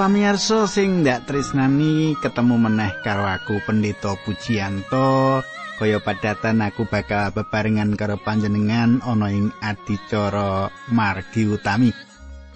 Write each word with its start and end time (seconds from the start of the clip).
Pamirsa 0.00 0.64
sing 0.64 1.04
ndak 1.04 1.28
tresnani 1.28 2.16
ketemu 2.24 2.56
meneh 2.56 2.88
karo 3.04 3.28
aku 3.28 3.60
Pendeta 3.60 4.16
Pujiyanto. 4.16 5.44
Kaya 5.76 6.00
padatan 6.00 6.64
aku 6.64 6.88
bakal 6.88 7.28
bebarengan 7.36 7.92
karo 8.00 8.16
panjenengan 8.16 9.04
ana 9.04 9.28
ing 9.28 9.52
adicara 9.60 10.72
margi 10.88 11.44
utami. 11.44 11.92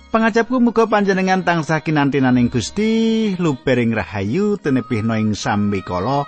Pangajapku 0.09 0.57
muga 0.57 0.89
panjenengan 0.89 1.45
tansah 1.45 1.85
kinantinaning 1.85 2.49
Gusti, 2.49 3.37
lubering 3.37 3.93
rahayu 3.93 4.57
tenepihna 4.57 5.21
ing 5.21 5.37
sambekala. 5.37 6.25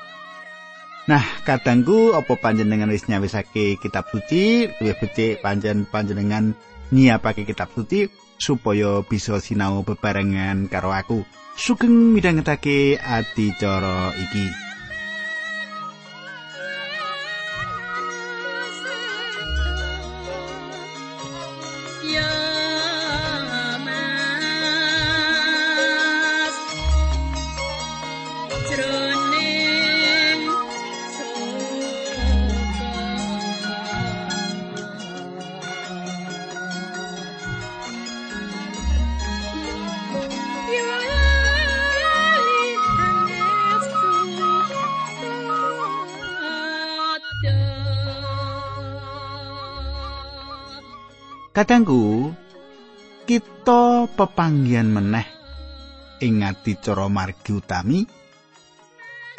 Nah, 1.09 1.25
kadangku 1.49 2.13
apa 2.13 2.37
panjenengan 2.37 2.93
wis 2.93 3.09
nyawisake 3.09 3.81
kitab 3.81 4.05
suci, 4.13 4.69
luwih 4.69 5.01
becik 5.01 5.41
panjen 5.41 5.89
panjenengan 5.89 6.53
nyiapake 6.93 7.49
kitab 7.49 7.73
suci 7.73 8.26
supaya 8.37 9.03
bisa 9.05 9.41
sinau 9.41 9.83
bebarengan 9.83 10.69
karo 10.69 10.93
aku. 10.93 11.25
Sugeng 11.57 12.13
midhangetake 12.13 13.01
adicara 13.01 14.13
iki. 14.13 14.66
Kadangku 51.57 52.37
kita 53.25 54.13
pepanggian 54.13 54.93
meneh 54.93 55.25
ing 56.21 56.45
adicara 56.45 57.09
margi 57.09 57.57
utami 57.57 58.05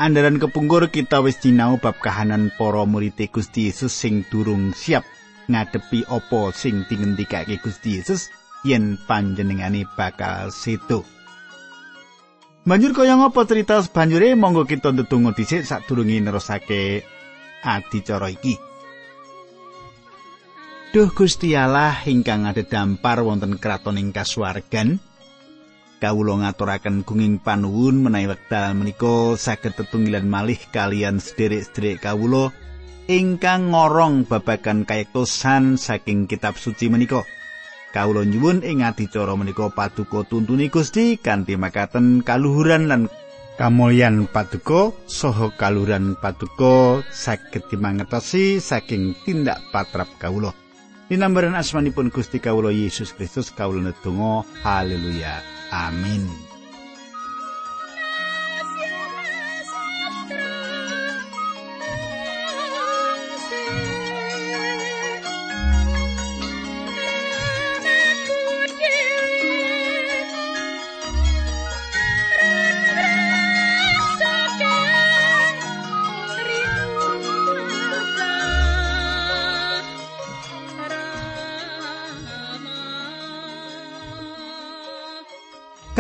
Andaran 0.02 0.42
kepungkur 0.42 0.90
kita 0.90 1.22
wis 1.22 1.38
sinau 1.38 1.78
bab 1.78 2.02
kahanan 2.02 2.50
para 2.58 2.90
murid 2.90 3.22
Gusti 3.30 3.70
Yesus 3.70 3.94
sing 3.94 4.26
durung 4.34 4.74
siap 4.74 5.06
ngadepi 5.46 6.10
apa 6.10 6.50
sing 6.58 6.90
dingendikake 6.90 7.62
Gusti 7.62 8.02
Yesus 8.02 8.34
yen 8.66 8.98
panjenengane 9.06 9.86
bakal 9.94 10.50
sedo. 10.50 11.06
Banjur 12.66 12.98
kaya 12.98 13.14
ngapa 13.14 13.46
cerita 13.46 13.78
banjure 13.94 14.34
monggo 14.34 14.66
kita 14.66 14.90
ndedonga 14.90 15.38
dhisik 15.38 15.70
sadurunge 15.70 16.18
nerusake 16.18 17.06
adicara 17.62 18.34
iki. 18.34 18.67
Duh 20.98 21.14
Gusti 21.14 21.54
Allah 21.54 21.94
ingkang 22.10 22.50
dampar 22.66 23.22
wonten 23.22 23.62
kraton 23.62 24.02
ing 24.02 24.10
kasuwargan. 24.10 24.98
Kawula 26.02 26.42
ngaturaken 26.42 27.06
gunging 27.06 27.38
panuwun 27.38 28.02
menawi 28.02 28.34
wekdal 28.34 28.74
menika 28.74 29.38
saged 29.38 29.78
tetunggilan 29.78 30.26
malih 30.26 30.58
kalian 30.74 31.22
sederek-sederek 31.22 32.02
kawula 32.02 32.50
ingkang 33.06 33.78
ngorong 33.78 34.26
babagan 34.26 34.90
kayektosan 34.90 35.78
saking 35.78 36.26
kitab 36.26 36.58
suci 36.58 36.90
menika. 36.90 37.22
Kawula 37.94 38.26
nyuwun 38.26 38.66
ing 38.66 38.82
adicara 38.82 39.38
menika 39.38 39.70
paduka 39.70 40.26
tuntuni 40.26 40.74
Gusti 40.74 41.22
kanthi 41.22 41.62
makaten 41.62 42.26
kaluhuran 42.26 42.90
lan 42.90 43.02
kamulyan 43.62 44.26
paduka 44.26 44.98
saha 45.06 45.54
kaluhuran 45.62 46.18
paduka 46.18 47.06
saged 47.14 47.70
dimangetosi 47.70 48.58
saking 48.58 49.14
tindak 49.22 49.62
patrap 49.70 50.10
kawula. 50.18 50.66
Dinambaran 51.08 51.56
asmanipun 51.56 52.12
Gusti 52.12 52.40
Kawulo 52.40 52.68
Yesus 52.72 53.16
Kristus 53.16 53.52
kawula 53.56 53.92
nedonga. 53.92 54.44
Haleluya. 54.64 55.40
Amin 55.72 56.47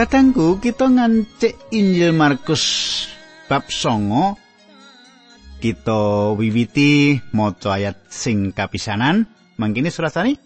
Katangku 0.08 0.64
kita 0.64 0.88
ngancik 0.88 1.68
Injil 1.76 2.16
Markus 2.16 2.64
bab 3.52 3.68
songo. 3.68 4.40
Kita 5.60 6.32
wiwiti 6.32 7.20
maca 7.36 7.76
ayat 7.76 8.08
sing 8.08 8.56
kapisanan. 8.56 9.28
Mangkene 9.60 9.92
surasane 9.92 10.40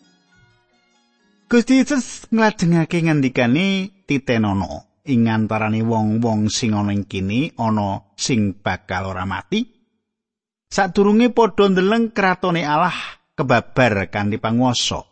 Gusti 1.45 1.77
Yesus 1.77 2.25
nglajengake 2.33 3.05
ngandikane 3.05 4.01
titenono. 4.09 4.97
Ing 5.05 5.29
antarane 5.29 5.85
wong-wong 5.85 6.49
sing 6.49 6.73
ana 6.73 6.89
ing 6.89 7.05
kene 7.05 7.53
ana 7.53 8.01
sing 8.17 8.57
bakal 8.65 9.13
ora 9.13 9.29
mati. 9.29 9.61
Sadurunge 10.73 11.29
padha 11.29 11.69
ndeleng 11.69 12.09
kratone 12.17 12.65
Allah 12.65 12.97
kebabar 13.37 14.09
kanthi 14.09 14.41
panguwasa 14.41 15.10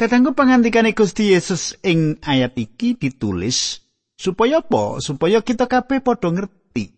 Kadangku 0.00 0.32
pangandikane 0.32 0.96
Gusti 0.96 1.28
Yesus 1.28 1.76
ing 1.84 2.16
ayat 2.24 2.56
iki 2.56 2.96
ditulis 2.96 3.84
supaya 4.16 4.64
apa? 4.64 4.96
Supaya 4.96 5.44
kita 5.44 5.68
kabeh 5.68 6.00
padha 6.00 6.32
ngerti. 6.32 6.96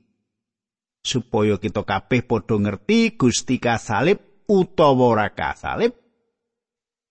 Supaya 1.03 1.59
kita 1.59 1.83
kabeh 1.83 2.23
padha 2.23 2.63
ngerti 2.63 3.19
Gusti 3.19 3.59
kasalib 3.59 4.47
utawa 4.47 5.19
ora 5.19 5.35
kasalib. 5.35 5.99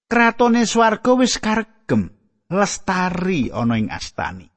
Kratone 0.08 0.64
swarga 0.64 1.12
wis 1.12 1.36
karegem, 1.44 2.08
lestari 2.48 3.52
ana 3.52 3.76
ing 3.76 3.92
astani. 3.92 4.48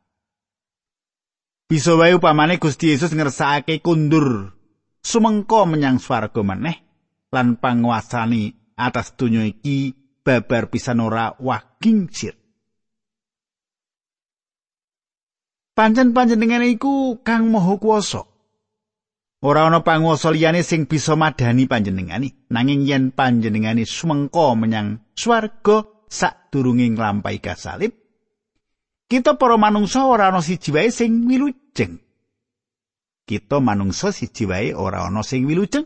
Bisa 1.66 1.98
wae 1.98 2.14
upamane 2.14 2.62
Gusti 2.62 2.94
Yesus 2.94 3.10
ngersakake 3.10 3.82
kundur 3.82 4.54
sumengko 5.02 5.66
menyang 5.66 5.98
swarga 5.98 6.46
maneh 6.46 6.78
lan 7.34 7.58
panguasani 7.58 8.54
atas 8.78 9.18
donya 9.18 9.42
iki 9.42 10.03
babar 10.24 10.72
pisan 10.72 11.04
ora 11.04 11.36
waging 11.36 12.08
sir. 12.08 12.34
Pancen 15.74 16.14
panjenengan 16.14 16.64
iku 16.64 17.20
Kang 17.20 17.50
Maha 17.50 17.76
Kuwasa. 17.76 18.22
Ora 19.44 19.68
ana 19.68 19.84
panguwasa 19.84 20.32
liyane 20.32 20.64
sing 20.64 20.88
bisa 20.88 21.20
madani 21.20 21.68
panjenengani, 21.68 22.48
nanging 22.48 22.88
yen 22.88 23.12
panjenengani 23.12 23.84
sumengko 23.84 24.56
menyang 24.56 25.04
swarga 25.12 25.84
sadurunge 26.08 26.88
nglampahi 26.88 27.44
kasalib, 27.44 27.92
kita 29.04 29.36
para 29.36 29.60
manungsa 29.60 30.08
ora 30.08 30.32
ana 30.32 30.40
siji 30.40 30.72
wae 30.72 30.88
sing 30.88 31.28
wilujeng. 31.28 32.00
Kita 33.28 33.60
manungsa 33.60 34.16
siji 34.16 34.48
wae 34.48 34.72
ora 34.72 35.04
ana 35.04 35.20
sing 35.20 35.44
wilujeng. 35.44 35.84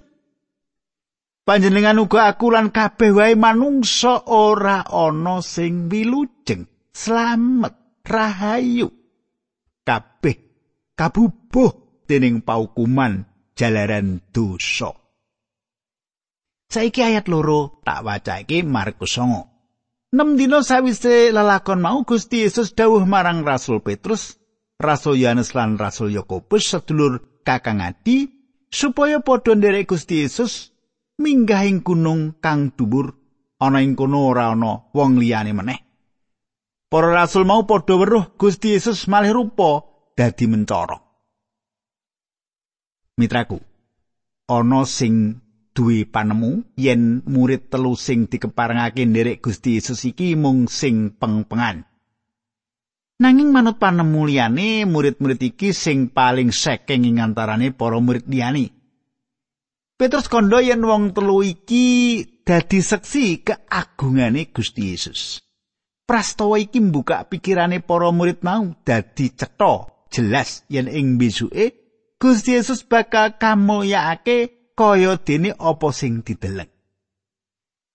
Panjenengan 1.49 1.97
uga 1.97 2.29
aku 2.29 2.53
lan 2.53 2.69
kabeh 2.69 3.17
wae 3.17 3.33
manungsa 3.33 4.29
ora 4.29 4.85
ana 4.85 5.41
sing 5.41 5.89
wilujeng. 5.89 6.69
Slamet 6.93 8.05
rahayu. 8.05 8.93
Kabeh 9.81 10.37
kabubuh 10.93 12.05
dening 12.05 12.45
paukuman 12.45 13.25
jalaran 13.57 14.21
dosa. 14.29 14.93
Saiki 16.69 17.01
ayat 17.01 17.33
loro 17.33 17.81
tak 17.81 18.05
wacake 18.05 18.61
Markus 18.61 19.17
9 19.17 20.13
Nem 20.13 20.37
dina 20.37 20.61
sawise 20.61 21.33
lelakon 21.33 21.81
mau 21.81 22.05
Gusti 22.05 22.45
Yesus 22.45 22.73
dawuh 22.73 23.05
marang 23.05 23.45
Rasul 23.45 23.85
Petrus, 23.85 24.41
Rasul 24.81 25.21
Yohanes 25.21 25.53
lan 25.53 25.77
Rasul 25.77 26.13
Yakobus 26.13 26.65
sedulur 26.65 27.45
kakang 27.45 27.81
adi 27.81 28.29
supaya 28.69 29.21
padha 29.21 29.53
nderek 29.53 29.89
Gusti 29.93 30.25
Yesus 30.25 30.78
minggah 31.19 31.67
ing 31.67 31.83
gunung 31.83 32.39
kang 32.39 32.71
dhuwur 32.79 33.11
ana 33.59 33.83
ing 33.83 33.99
kono 33.99 34.31
ora 34.31 34.55
ana 34.55 34.89
wong 34.95 35.19
liyane 35.19 35.53
meneh. 35.53 35.81
Para 36.89 37.13
rasul 37.13 37.45
mau 37.45 37.67
padha 37.69 37.99
weruh 37.99 38.33
Gusti 38.39 38.73
Yesus 38.73 39.11
malih 39.11 39.35
rupa 39.37 39.85
dadi 40.17 40.49
mencara. 40.49 40.97
Mitraku, 43.19 43.59
ana 44.49 44.87
sing 44.87 45.43
duwe 45.75 46.07
panemu 46.07 46.65
yen 46.79 47.27
murid 47.27 47.69
telu 47.69 47.93
sing 47.99 48.31
dikeparengake 48.31 49.05
nderek 49.05 49.43
Gusti 49.43 49.77
Yesus 49.77 50.07
iki 50.07 50.39
mung 50.39 50.71
sing 50.71 51.13
pengpengan. 51.19 51.85
Nanging 53.19 53.51
manut 53.51 53.83
panemu 53.83 54.31
liyane 54.31 54.87
murid-murid 54.87 55.43
iki 55.43 55.75
sing 55.75 56.15
paling 56.15 56.55
saking 56.55 57.03
ing 57.11 57.19
antarane 57.19 57.75
para 57.75 57.99
murid 57.99 58.31
liyane. 58.31 58.78
Petrus 59.99 60.31
kandha 60.31 60.63
yen 60.63 60.87
wong 60.87 61.11
telu 61.11 61.43
iki 61.43 62.23
dadi 62.47 62.79
seksi 62.79 63.43
keagungane 63.43 64.55
Gusti 64.55 64.95
Yesus. 64.95 65.43
Prastawa 66.07 66.63
iki 66.63 66.79
mbuka 66.79 67.27
pikirane 67.27 67.83
para 67.83 68.15
murid 68.15 68.39
mau 68.47 68.63
dadi 68.87 69.35
cetha 69.35 69.91
jelas 70.07 70.63
yen 70.71 70.87
ing 70.87 71.19
besuke 71.19 71.75
Gusti 72.15 72.55
Yesus 72.55 72.87
bakal 72.87 73.43
kamulyakake 73.43 74.71
kaya 74.79 75.19
dene 75.19 75.59
apa 75.59 75.91
sing 75.91 76.23
dideleng. 76.23 76.71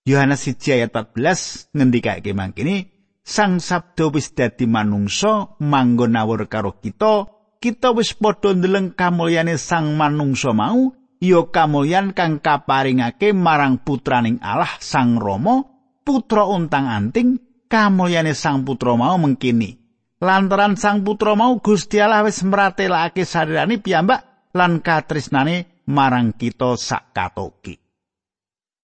Yohanes 0.03 0.43
1 0.43 0.59
ayat 0.75 0.91
14 0.91 1.71
ngendikake 1.71 2.35
mangkene 2.35 2.91
Sang 3.23 3.63
Sabda 3.63 4.11
wis 4.11 4.35
dadi 4.35 4.67
manungsa 4.67 5.55
manggon 5.63 6.19
awur 6.19 6.51
karo 6.51 6.75
kita, 6.83 7.31
kita 7.63 7.95
wis 7.95 8.11
padha 8.11 8.51
ndeleng 8.51 8.91
kamulyane 8.91 9.55
Sang 9.55 9.95
Manungsa 9.95 10.51
mau, 10.51 10.91
ya 11.23 11.47
kamulyan 11.47 12.11
kang 12.11 12.43
kaparingake 12.43 13.31
marang 13.31 13.79
putraning 13.79 14.43
Allah 14.43 14.75
Sang 14.83 15.15
Rama, 15.15 15.63
putra 16.03 16.43
untang-anting, 16.43 17.39
kamulyane 17.71 18.35
Sang 18.35 18.67
Putra 18.67 18.99
mau 18.99 19.15
mengkini. 19.15 19.79
Lantaran 20.19 20.75
Sang 20.75 21.07
Putra 21.07 21.39
mau 21.39 21.63
Gusti 21.63 22.03
Allah 22.03 22.27
wis 22.27 22.43
mratelake 22.43 23.23
sarirane 23.23 23.79
piyambak 23.79 24.51
lan 24.51 24.83
katresnane 24.83 25.83
marang 25.87 26.35
kita 26.35 26.75
sak 26.75 27.15
katoke. 27.15 27.79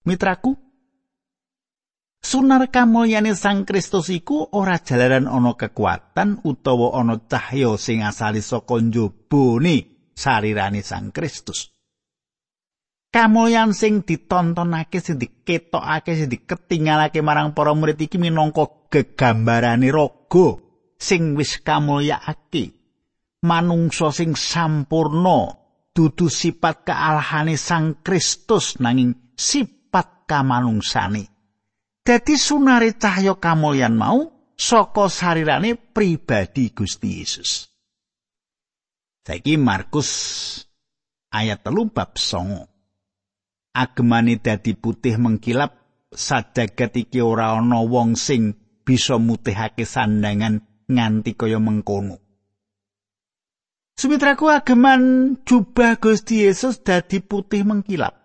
Mitraku, 0.08 0.56
Sunar 2.20 2.68
kamulyane 2.68 3.32
Sang 3.36 3.64
Kristus 3.64 4.12
iku 4.12 4.44
ora 4.52 4.80
jalaran 4.80 5.28
ana 5.28 5.56
kekuatan 5.56 6.44
utawa 6.44 7.00
ana 7.00 7.16
cahya 7.16 7.80
sing 7.80 8.04
asali 8.04 8.44
saka 8.44 8.76
njabane 8.80 10.12
sarirane 10.20 10.84
Sang 10.84 11.16
Kristus. 11.16 11.79
Kamulyan 13.10 13.74
sing 13.74 14.06
ditontonake 14.06 15.02
sing 15.02 15.18
diketokake 15.18 16.14
sing 16.14 16.30
diketingalake 16.30 17.26
marang 17.26 17.58
para 17.58 17.74
murid 17.74 17.98
iki 17.98 18.22
minangka 18.22 18.70
gegambarane 18.94 19.90
raga 19.90 20.62
sing 20.98 21.34
wis 21.34 21.58
kamulyakake. 21.66 22.78
Manungsa 23.42 24.14
sing 24.14 24.38
sampurna 24.38 25.58
dudu 25.96 26.30
sifat 26.30 26.86
kealahane 26.86 27.58
Sang 27.58 28.06
Kristus 28.06 28.78
nanging 28.78 29.34
sifat 29.34 30.30
kamanungsane. 30.30 31.40
dadi 32.10 32.34
sunare 32.42 32.98
cahya 32.98 33.38
kamulyan 33.38 33.94
mau 33.94 34.50
saka 34.58 35.06
sarirane 35.14 35.78
pribadi 35.78 36.74
Gusti 36.74 37.22
Yesus. 37.22 37.70
Saiki 39.22 39.62
Markus 39.62 40.10
ayat 41.30 41.62
telu 41.62 41.86
bab 41.94 42.18
songo. 42.18 42.66
Agemane 43.80 44.44
dadi 44.44 44.76
putih 44.76 45.16
mengkilap 45.16 45.72
sajagat 46.12 47.00
iki 47.00 47.24
ora 47.24 47.56
ana 47.56 47.80
wong 47.80 48.20
sing 48.20 48.60
bisa 48.84 49.16
mutihake 49.16 49.88
sandangan 49.88 50.60
nganti 50.92 51.32
kaya 51.40 51.64
mengkono. 51.64 52.20
Sumitraku 53.96 54.52
ageman 54.52 55.36
jubah 55.48 55.96
Gusti 55.96 56.44
Yesus 56.44 56.84
dadi 56.84 57.24
putih 57.24 57.64
mengkilap. 57.64 58.20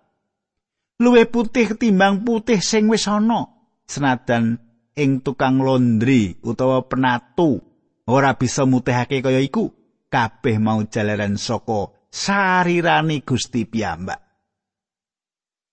Luwih 0.99 1.27
putih 1.31 1.71
ketimbang 1.71 2.27
putih 2.27 2.59
sing 2.59 2.91
wis 2.91 3.07
ana. 3.07 3.55
senadan 3.85 4.57
ing 4.97 5.21
tukang 5.21 5.61
laundry 5.61 6.41
utawa 6.41 6.89
penatu 6.89 7.61
ora 8.09 8.33
bisa 8.33 8.65
mutihake 8.65 9.21
kaya 9.21 9.39
iku 9.39 9.69
kabeh 10.09 10.57
mau 10.57 10.81
jalaran 10.89 11.37
saka 11.37 11.93
sarirane 12.09 13.21
Gusti 13.21 13.69
piyambak 13.69 14.24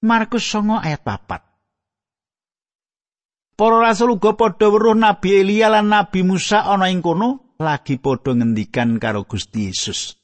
Markus 0.03 0.51
9 0.51 0.83
ayat 0.83 1.07
4 1.07 3.55
Para 3.55 3.79
rasul 3.79 4.19
uga 4.19 4.35
padha 4.35 4.67
weruh 4.67 4.99
Nabi 4.99 5.39
Elia 5.39 5.71
lan 5.71 5.95
Nabi 5.95 6.27
Musa 6.27 6.67
ana 6.67 6.91
ing 6.91 6.99
kono 6.99 7.55
lagi 7.63 8.03
padha 8.03 8.35
ngendikan 8.35 8.99
karo 8.99 9.23
Gusti 9.31 9.71
Yesus. 9.71 10.19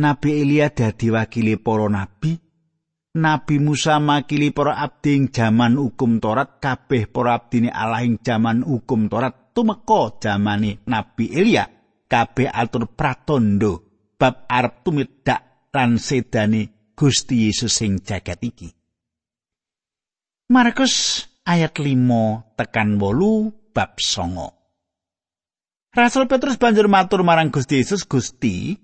Nabi 0.00 0.30
Elia 0.32 0.72
dadi 0.72 1.12
wakili 1.12 1.60
para 1.60 1.84
nabi. 1.92 2.32
Nabi 3.20 3.60
Musa 3.60 4.00
makili 4.00 4.48
para 4.48 4.80
abdi 4.80 5.20
ing 5.20 5.28
jaman 5.28 5.76
hukum 5.76 6.24
Torat 6.24 6.64
kabeh 6.64 7.12
para 7.12 7.36
abdine 7.36 7.68
Allah 7.68 8.00
ing 8.00 8.16
jaman 8.24 8.64
hukum 8.64 9.12
Torat 9.12 9.52
tumeka 9.52 10.24
jamane 10.24 10.80
Nabi 10.88 11.36
Elia. 11.36 11.68
Kabeh 12.08 12.48
atur 12.48 12.88
pratondo 12.96 14.08
bab 14.16 14.48
arep 14.48 14.80
tumidak 14.80 15.68
lan 15.68 16.00
sedane 16.00 16.73
Gusti 16.94 17.50
Yesus 17.50 17.74
sing 17.74 17.98
jagat 18.00 18.38
iki. 18.42 18.70
Markus 20.50 21.26
ayat 21.42 21.74
5 21.74 22.56
tekan 22.58 22.96
8 22.96 23.74
bab 23.74 23.98
songo. 23.98 24.54
Rasul 25.94 26.26
Petrus 26.26 26.58
banjur 26.58 26.90
matur 26.90 27.22
marang 27.22 27.54
Gusti 27.54 27.78
Yesus, 27.78 28.02
Gusti, 28.02 28.78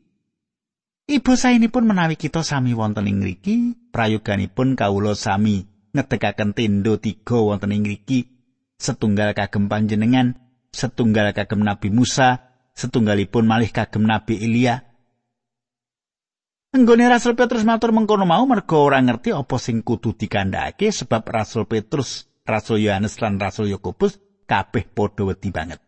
Ibu 1.10 1.34
sainipun 1.34 1.90
menawi 1.90 2.14
kita 2.14 2.46
sami 2.46 2.70
wonten 2.70 3.10
ing 3.10 3.18
ngriki, 3.18 3.74
prayoganipun 3.90 4.78
kawula 4.78 5.18
sami 5.18 5.66
ngedekaken 5.90 6.54
tendo 6.54 7.02
tiga 7.02 7.34
wonten 7.34 7.74
ing 7.74 7.82
ngriki, 7.82 8.30
setunggal 8.78 9.34
kagem 9.34 9.66
panjenengan, 9.66 10.38
setunggal 10.70 11.34
kagem 11.34 11.66
Nabi 11.66 11.90
Musa, 11.90 12.54
setunggalipun 12.78 13.42
malih 13.42 13.74
kagem 13.74 14.06
Nabi 14.06 14.38
Elia. 14.38 14.86
Enggone 16.70 17.10
Rasul 17.10 17.34
Petrus 17.34 17.66
matur 17.66 17.90
mengkono 17.90 18.22
mau 18.22 18.46
merga 18.46 18.78
ora 18.78 19.02
ngerti 19.02 19.34
apa 19.34 19.58
sing 19.58 19.82
kudu 19.82 20.14
dikandhakake 20.14 20.94
sebab 20.94 21.26
Rasul 21.26 21.66
Petrus, 21.66 22.30
Rasul 22.46 22.86
Yohanes 22.86 23.18
lan 23.18 23.42
Rasul 23.42 23.74
Yakobus 23.74 24.22
kabeh 24.46 24.86
padha 24.86 25.26
wedi 25.26 25.50
banget. 25.50 25.82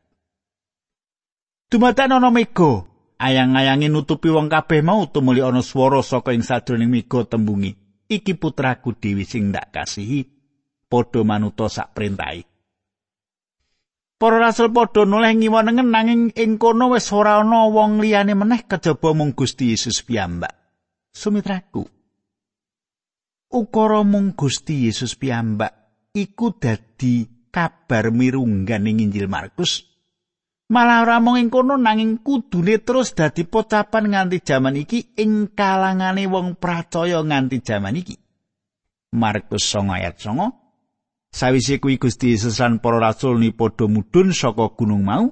Dumadakan 1.70 2.18
ana 2.18 2.34
mega 2.34 2.82
ayang-ayangi 3.14 3.94
nutupi 3.94 4.26
wong 4.26 4.50
kabeh 4.50 4.82
mau 4.82 5.06
tumuli 5.06 5.38
ana 5.38 5.62
swara 5.62 6.02
saka 6.02 6.34
ing 6.34 6.42
sadroning 6.42 6.90
miga 6.90 7.22
tembungi. 7.30 7.78
Iki 8.10 8.34
putraku 8.34 8.98
dewi 8.98 9.22
sing 9.22 9.54
ndak 9.54 9.70
kasihi 9.70 10.26
padha 10.90 11.22
manuta 11.22 11.70
sak 11.70 11.94
perintahe 11.96 12.42
Para 14.18 14.36
rasul 14.36 14.74
padha 14.74 15.06
noleh 15.06 15.32
ngiwonengen 15.38 15.88
nanging 15.88 16.22
ing 16.34 16.58
kono 16.58 16.90
wis 16.90 17.08
ora 17.14 17.38
ana 17.38 17.70
wong 17.70 18.02
liyane 18.02 18.34
meneh 18.34 18.66
kejaba 18.66 19.14
mung 19.14 19.32
Gusti 19.32 19.72
Yesus 19.72 20.04
piyambak 20.04 20.61
sumitraku 21.12 21.84
ukara 23.52 24.00
mung 24.02 24.32
Gusti 24.32 24.88
Yesus 24.88 25.14
piyambak 25.14 26.08
iku 26.16 26.56
dadi 26.56 27.48
kabar 27.52 28.08
mirunggan 28.08 28.88
ing 28.88 29.04
Injil 29.04 29.28
Markus 29.28 29.92
Malah 30.72 31.04
ora 31.04 31.20
mung 31.20 31.36
ing 31.36 31.52
kono 31.52 31.76
nanging 31.76 32.24
kudune 32.24 32.80
terus 32.80 33.12
dadi 33.12 33.44
pocapan 33.44 34.08
nganti 34.08 34.40
jaman 34.40 34.80
iki 34.80 35.12
ing 35.20 35.52
kalangane 35.52 36.24
wong 36.24 36.56
percaya 36.56 37.20
nganti 37.20 37.60
jaman 37.60 38.00
iki. 38.00 38.16
Markus 39.12 39.68
9 39.68 39.92
ayat 39.92 40.16
9. 40.16 40.48
Sawise 41.28 41.76
kuwi 41.76 42.00
Gusti 42.00 42.32
Yesus 42.32 42.56
lan 42.56 42.80
para 42.80 42.96
rasul 42.96 43.36
ni 43.36 43.52
padha 43.52 43.84
mudhun 43.84 44.32
saka 44.32 44.72
gunung 44.72 45.04
mau. 45.04 45.28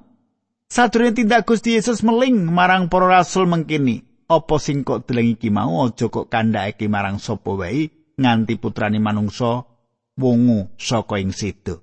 Sadurunge 0.69 1.17
tindak 1.25 1.49
Gusti 1.49 1.73
Yesus 1.73 2.05
meling 2.05 2.45
marang 2.45 2.93
para 2.93 3.09
rasul 3.09 3.49
mengkini, 3.49 4.05
apa 4.31 4.57
sing 4.63 4.87
kok 4.87 5.11
deleng 5.11 5.35
iki 5.35 5.51
mau 5.51 5.83
aja 5.83 6.07
kok 6.07 6.31
kandhake 6.31 6.87
marang 6.87 7.19
sapa 7.19 7.51
wae 7.59 8.15
nganti 8.15 8.55
putrane 8.63 9.03
manungsa 9.03 9.67
wungu 10.15 10.71
saka 10.79 11.19
ing 11.19 11.35
sedo. 11.35 11.83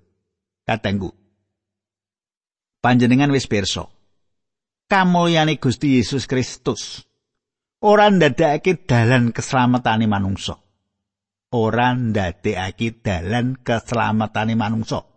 Katenggu, 0.68 1.12
panjenengan 2.84 3.32
wis 3.32 3.48
pirsa. 3.48 3.88
Kamulyane 4.88 5.60
Gusti 5.60 6.00
Yesus 6.00 6.28
Kristus. 6.28 7.04
Ora 7.84 8.12
ndadekake 8.12 8.88
dalan 8.88 9.32
keslametane 9.36 10.08
manungsa. 10.08 10.60
Ora 11.52 11.96
ndadekake 11.96 13.00
dalan 13.04 13.60
keslametane 13.64 14.56
manungsa 14.56 15.17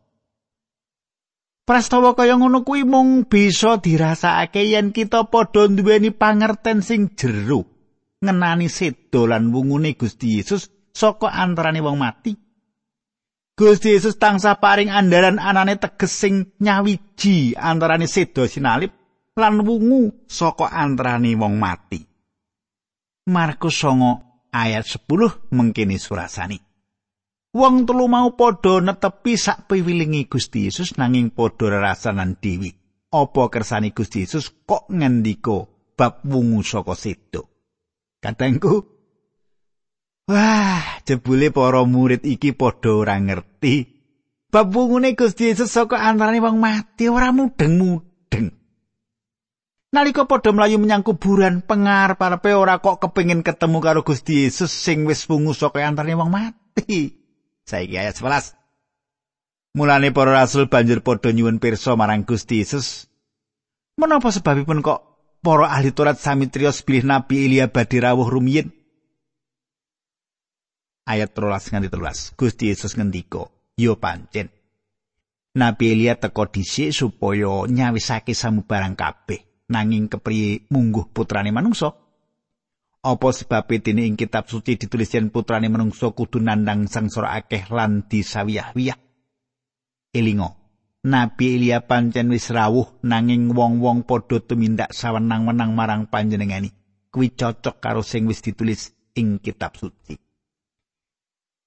Prastawa 1.70 2.18
kaya 2.18 2.34
ngono 2.34 2.66
kuwi 2.66 2.82
mung 2.82 3.30
bisa 3.30 3.78
dirasakake 3.78 4.74
yen 4.74 4.90
kita 4.90 5.30
padha 5.30 5.70
duweni 5.70 6.10
pangerten 6.10 6.82
sing 6.82 7.14
jero 7.14 7.62
ngenani 8.18 8.66
sedo 8.66 9.30
lan 9.30 9.54
wungune 9.54 9.94
Gusti 9.94 10.34
Yesus 10.34 10.66
saka 10.90 11.30
antarane 11.30 11.78
wong 11.78 11.94
mati. 11.94 12.34
Gusti 13.54 13.94
Yesus 13.94 14.18
tansah 14.18 14.58
paring 14.58 14.90
andaran 14.90 15.38
anane 15.38 15.78
teges 15.78 16.10
sing 16.10 16.58
nyawiji 16.58 17.54
antarane 17.54 18.10
sedo 18.10 18.50
sinalip 18.50 18.90
lan 19.38 19.62
wungu 19.62 20.26
saka 20.26 20.74
antarane 20.74 21.38
wong 21.38 21.54
mati. 21.54 22.02
Markus 23.30 23.78
9 23.78 24.50
ayat 24.50 24.90
10 24.90 25.54
mengkini 25.54 26.02
surasani. 26.02 26.69
Wong 27.50 27.82
telu 27.82 28.06
mau 28.06 28.34
padha 28.38 28.78
netepi 28.78 29.34
sak 29.34 29.66
piwilingi 29.66 30.30
Gusti 30.30 30.70
Yesus 30.70 30.94
nanging 30.94 31.34
padha 31.34 31.66
rasanan 31.70 32.38
dewi. 32.38 32.80
apa 33.10 33.42
kersane 33.50 33.90
Gusti 33.90 34.22
Yesus 34.22 34.54
kok 34.64 34.86
ngendika 34.86 35.66
bab 35.98 36.22
wungu 36.22 36.62
saka 36.62 36.94
sedo. 36.94 37.50
Katengku 38.22 38.86
Wah, 40.30 41.02
jebule 41.02 41.50
para 41.50 41.82
murid 41.82 42.22
iki 42.22 42.54
padha 42.54 42.94
ora 42.94 43.18
ngerti. 43.18 43.98
Bab 44.50 44.70
wungune 44.70 45.18
Gusti 45.18 45.50
Yesus 45.50 45.74
saka 45.74 45.98
antarane 45.98 46.38
wong 46.38 46.62
mati 46.62 47.10
ora 47.10 47.34
mudeng-mudeng. 47.34 48.54
Nalika 49.90 50.30
padha 50.30 50.54
mlayu 50.54 50.78
menyang 50.78 51.02
kuburan, 51.02 51.66
pengarep-arepe 51.66 52.54
ora 52.54 52.78
kok 52.78 53.02
kepengin 53.02 53.42
ketemu 53.42 53.82
karo 53.82 54.06
Gusti 54.06 54.46
Yesus 54.46 54.70
sing 54.70 55.02
wis 55.02 55.26
wungu 55.26 55.50
saka 55.50 55.82
antarane 55.82 56.14
wong 56.14 56.30
mati. 56.30 57.19
Saiki 57.70 57.94
ayat 57.94 58.18
11. 58.18 58.58
Mulane 59.78 60.10
para 60.10 60.34
rasul 60.34 60.66
banjur 60.66 61.06
padha 61.06 61.30
nyuwun 61.30 61.62
pirsa 61.62 61.94
marang 61.94 62.26
Gusti 62.26 62.58
Yesus. 62.58 63.06
Menapa 63.94 64.34
sebabipun 64.34 64.82
kok 64.82 64.98
para 65.38 65.70
ahli 65.70 65.94
Taurat 65.94 66.18
sami 66.18 66.50
triyos 66.50 66.82
bilih 66.82 67.06
Nabi 67.06 67.46
Elia 67.46 67.70
badhe 67.70 68.02
rawuh 68.02 68.26
rumiyin? 68.26 68.74
Ayat 71.06 71.30
13 71.30 71.70
nganti 71.70 71.88
13. 71.94 72.34
Gusti 72.34 72.74
Yesus 72.74 72.98
ngendika, 72.98 73.46
"Yo 73.78 73.94
pancen 74.02 74.50
Nabi 75.54 75.94
Elia 75.94 76.18
teka 76.18 76.50
dhisik 76.50 76.90
supaya 76.90 77.66
nyawisake 77.70 78.34
samubarang 78.34 78.98
kabeh, 78.98 79.66
nanging 79.70 80.10
kepriye 80.10 80.66
mungguh 80.66 81.14
putrane 81.14 81.54
manungsa?" 81.54 81.94
Apa 83.00 83.32
sebabe 83.32 83.80
dene 83.80 84.04
ing 84.04 84.16
kitab 84.20 84.44
suci 84.44 84.76
ditulis 84.76 85.08
yen 85.16 85.32
putrane 85.32 85.72
manungsa 85.72 86.12
kudu 86.12 86.36
nandang 86.36 86.84
sangsara 86.84 87.32
akeh 87.32 87.72
lan 87.72 88.04
disawiyah-wiyah? 88.04 88.98
elinga. 90.14 90.50
Nabi 91.00 91.56
Elia 91.56 91.80
pancen 91.80 92.28
wis 92.28 92.52
rawuh 92.52 93.00
nanging 93.08 93.56
wong-wong 93.56 94.04
padha 94.04 94.36
tumindak 94.44 94.92
sawenang-wenang 94.92 95.72
marang 95.72 96.12
panjenengani. 96.12 96.76
Kuwi 97.08 97.32
cocok 97.32 97.80
karo 97.80 98.04
sing 98.04 98.28
wis 98.28 98.44
ditulis 98.44 98.92
ing 99.16 99.40
kitab 99.40 99.80
suci. 99.80 100.20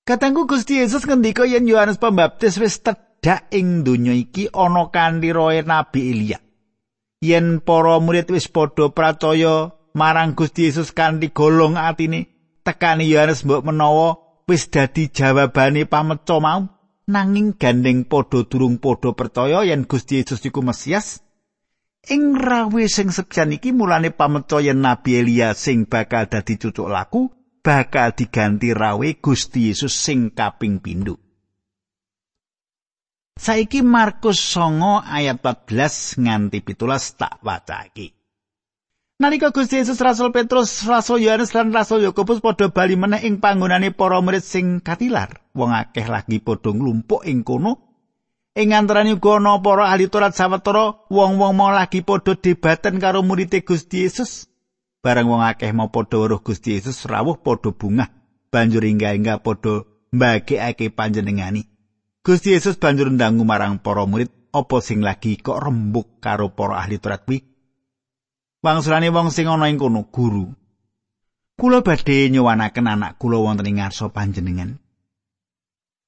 Katanggu 0.05 0.45
Gusti 0.45 0.77
Yesus 0.77 1.09
ngendika 1.09 1.49
yen 1.49 1.65
Yohanes 1.65 1.97
Pembaptis 1.97 2.61
wis 2.61 2.77
tedhak 2.85 3.49
ing 3.49 3.81
donya 3.81 4.13
iki 4.13 4.53
ana 4.53 4.93
kanthi 4.93 5.33
roe 5.33 5.65
Nabi 5.65 6.13
Elia. 6.13 6.37
Yen 7.25 7.57
para 7.65 7.97
murid 7.97 8.29
wis 8.29 8.45
padha 8.53 8.93
percaya 8.93 9.73
marang 9.93 10.33
Gusti 10.33 10.65
Yesus 10.67 10.89
kanthi 10.91 11.29
golong 11.29 11.77
atine 11.77 12.33
tekani 12.65 13.05
Yohanes 13.09 13.45
mbok 13.45 13.65
menawa 13.65 14.17
wis 14.49 14.69
dadi 14.73 15.13
jawabane 15.13 15.85
pameco 15.85 16.41
mau 16.41 16.61
nanging 17.05 17.55
gandeng 17.61 18.09
padha 18.09 18.41
durung 18.49 18.81
padha 18.81 19.13
percaya 19.13 19.61
yen 19.67 19.85
Gusti 19.85 20.19
Yesus 20.19 20.41
iku 20.41 20.65
Mesias 20.65 21.21
ing 22.09 22.35
rawe 22.35 22.83
sing 22.89 23.13
sepisan 23.13 23.55
iki 23.55 23.69
mulane 23.71 24.09
pameco 24.09 24.57
yen 24.59 24.81
Nabi 24.81 25.21
Elia 25.21 25.53
sing 25.53 25.85
bakal 25.85 26.25
dadi 26.25 26.57
cucuk 26.57 26.89
laku 26.89 27.29
bakal 27.61 28.17
diganti 28.17 28.73
rawe 28.73 29.09
Gusti 29.21 29.69
Yesus 29.69 29.93
sing 29.93 30.33
kaping 30.33 30.81
pindho 30.81 31.21
Saiki 33.33 33.81
Markus 33.81 34.37
9 34.53 35.09
ayat 35.09 35.41
14 35.41 36.21
nganti 36.21 36.61
17 36.61 37.17
tak 37.17 37.41
wacake. 37.41 38.22
Nalika 39.23 39.55
Gusti 39.55 39.79
Yesus 39.79 40.03
Rasul 40.03 40.35
Petrus, 40.35 40.83
Rasul 40.83 41.23
Yohanes 41.23 41.55
lan 41.55 41.71
Rasul 41.71 42.03
Yakobus 42.03 42.43
padha 42.43 42.67
bali 42.67 42.99
meneh 42.99 43.23
ing 43.23 43.39
panggonane 43.39 43.95
para 43.95 44.19
murid 44.19 44.43
sing 44.43 44.83
katilar, 44.83 45.47
wong 45.55 45.71
akeh 45.71 46.11
lagi 46.11 46.43
padha 46.43 46.75
nglumpuk 46.75 47.23
ing 47.23 47.47
kono. 47.47 47.79
Ing 48.51 48.75
antarané 48.75 49.15
uga 49.15 49.39
ana 49.39 49.63
para 49.63 49.87
ahli 49.87 50.11
Taurat 50.11 50.35
sawetara 50.35 51.07
wong-wong 51.07 51.55
mau 51.55 51.71
lagi 51.71 52.03
padha 52.03 52.35
debaten 52.35 52.99
karo 52.99 53.23
murid 53.23 53.55
Gusti 53.63 54.03
Yesus. 54.03 54.51
Bareng 54.99 55.31
wong 55.31 55.39
akeh 55.39 55.71
mau 55.71 55.87
padha 55.87 56.19
weruh 56.19 56.43
Gusti 56.43 56.75
Yesus 56.75 57.07
rawuh 57.07 57.39
padha 57.39 57.71
bungah, 57.71 58.11
banjur 58.51 58.83
ingga-ingga 58.83 59.39
padha 59.39 59.87
mbagekake 60.11 60.91
panjenengani. 60.91 61.71
Gusti 62.27 62.59
Yesus 62.59 62.75
banjur 62.75 63.07
ndangu 63.07 63.47
marang 63.47 63.79
para 63.79 64.03
murid 64.03 64.27
apa 64.51 64.83
sing 64.83 64.99
lagi 64.99 65.39
kok 65.39 65.63
rembuk 65.63 66.19
karo 66.19 66.51
para 66.51 66.83
ahli 66.83 66.99
Taurat 66.99 67.23
kuwi. 67.23 67.52
Wangsulane 68.63 69.11
wong 69.11 69.29
sing 69.29 69.51
ana 69.51 69.67
ing 69.67 69.75
kono 69.75 70.07
guru. 70.07 70.47
Kula 71.59 71.83
badhe 71.85 72.31
nyowanaken 72.31 72.87
anak 72.87 73.19
kula 73.19 73.37
wonten 73.37 73.67
ing 73.69 73.77
ngarsa 73.77 74.09
panjenengan. 74.09 74.79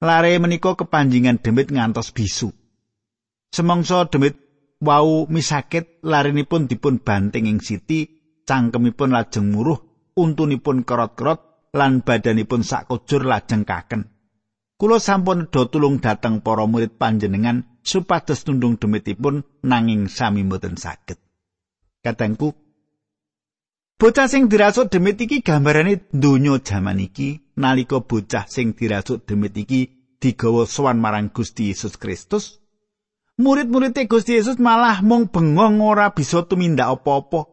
Lare 0.02 0.40
menika 0.40 0.74
kepanjingan 0.74 1.44
demit 1.44 1.70
ngantos 1.70 2.16
bisu. 2.16 2.50
Semangsa 3.52 4.08
demit 4.08 4.40
wau 4.82 5.28
misakit 5.28 6.02
larinipun 6.02 6.66
dipun 6.72 7.04
banting 7.04 7.46
ing 7.46 7.60
siti 7.60 8.10
cangkemipun 8.48 9.12
lajeng 9.12 9.52
muruh 9.52 9.80
untunipun 10.16 10.88
kerot-kerot 10.88 11.72
lan 11.76 12.02
badanipun 12.02 12.64
sakujur 12.64 13.28
lajeng 13.28 13.68
kaken. 13.68 14.12
Kula 14.76 15.00
sampun 15.00 15.48
do 15.48 15.72
tulung 15.72 16.04
dateng 16.04 16.44
para 16.44 16.68
murid 16.68 17.00
panjenengan 17.00 17.80
supados 17.80 18.44
tundung 18.44 18.76
demitipun 18.76 19.48
nanging 19.64 20.12
sami 20.12 20.44
mboten 20.44 20.76
saged 20.76 21.25
Katengku. 22.06 22.54
Bocah 23.98 24.30
sing 24.30 24.46
dirasuk 24.46 24.94
demit 24.94 25.18
iki 25.18 25.42
gambarane 25.42 26.06
donya 26.14 26.62
jaman 26.62 27.02
iki. 27.02 27.42
Nalika 27.58 28.06
bocah 28.06 28.46
sing 28.46 28.78
dirasuk 28.78 29.26
demit 29.26 29.58
iki 29.58 29.90
digawa 30.22 30.70
sowan 30.70 31.02
marang 31.02 31.34
Gusti 31.34 31.74
Yesus 31.74 31.98
Kristus 31.98 32.62
murid-murid 33.36 33.96
Gusti 34.08 34.40
Yesus 34.40 34.56
malah 34.64 35.04
mung 35.04 35.28
bengong 35.28 35.84
ora 35.84 36.16
bisa 36.16 36.48
tumindak 36.48 37.00
apa-apa. 37.00 37.52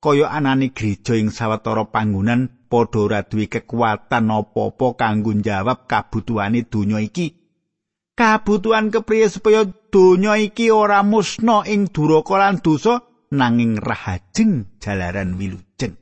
Kaya 0.00 0.32
anane 0.32 0.72
gereja 0.72 1.12
ing 1.12 1.28
sawetara 1.28 1.92
panggonan 1.92 2.64
padha 2.72 3.04
ora 3.04 3.20
duwe 3.20 3.52
kekuatan 3.52 4.32
apa-apa 4.32 4.96
kanggo 4.96 5.36
jawab 5.36 5.84
kabutuhane 5.84 6.64
donya 6.64 7.04
iki. 7.04 7.36
Kabutuhan 8.16 8.88
kepriye 8.88 9.28
supaya 9.28 9.68
donya 9.92 10.40
iki 10.40 10.72
ora 10.72 11.04
musna 11.04 11.68
ing 11.68 11.92
duraka 11.92 12.40
lan 12.40 12.64
dosa 12.64 13.09
nanging 13.30 13.78
rahajeng 13.78 14.78
jalaran 14.82 15.38
wilujeng. 15.38 15.94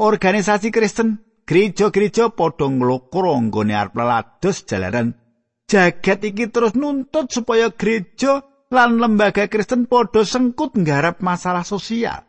Organisasi 0.00 0.70
Kristen, 0.72 1.20
gereja-gereja 1.44 2.32
padha 2.32 2.70
nglokro 2.70 3.36
nggone 3.36 3.74
arep 3.74 3.94
lados 3.98 4.64
jalaran 4.64 5.12
jagat 5.70 6.26
iki 6.26 6.50
terus 6.50 6.74
nuntut 6.74 7.30
supaya 7.30 7.70
gereja 7.70 8.42
lan 8.70 9.02
lembaga 9.02 9.50
Kristen 9.50 9.86
padha 9.90 10.26
sengkut 10.26 10.78
nggarap 10.78 11.22
masalah 11.22 11.66
sosial. 11.66 12.26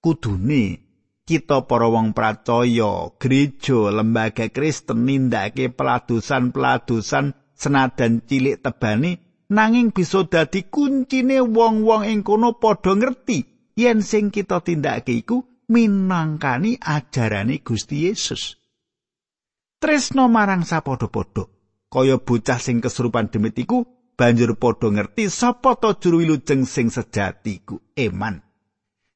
Kudune 0.00 0.84
kita 1.24 1.64
para 1.64 1.88
wong 1.88 2.12
pracaya 2.12 3.16
gereja 3.16 3.88
lembaga 3.88 4.52
Kristen 4.52 5.08
nindakake 5.08 5.72
peladusan-peladusan 5.72 7.32
senadan 7.56 8.20
cilik 8.28 8.60
tebani 8.60 9.23
nanging 9.54 9.94
bisa 9.94 10.26
dadi 10.26 10.66
kuncine 10.66 11.38
wong-wong 11.38 12.02
ing 12.10 12.26
kono 12.26 12.58
padha 12.58 12.98
ngerti 12.98 13.70
yen 13.78 14.02
sing 14.02 14.34
kita 14.34 14.60
tindakake 14.66 15.22
iku 15.22 15.46
minangkani 15.70 16.76
ajarane 16.82 17.62
Gusti 17.62 18.10
Yesus. 18.10 18.58
Tresno 19.78 20.26
marang 20.26 20.66
sapadha-padha 20.66 21.44
kaya 21.92 22.18
bocah 22.18 22.58
sing 22.58 22.82
kesurupan 22.82 23.30
demit 23.30 23.54
iku 23.54 23.86
banjur 24.18 24.58
padha 24.58 24.90
ngerti 24.90 25.30
sapa 25.30 25.78
to 25.78 25.94
juru 26.00 26.26
wilujeng 26.26 26.66
sing 26.66 26.90
sejati 26.90 27.62
iku 27.62 27.78
eman. 27.94 28.42